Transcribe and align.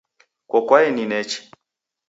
Koko 0.51 0.71
aeni 0.77 1.03
nechi? 1.11 1.39